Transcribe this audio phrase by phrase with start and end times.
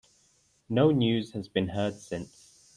[0.67, 2.57] No news has been heard since.